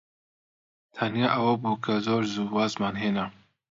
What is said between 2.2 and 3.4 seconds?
زوو وازمان هێنا.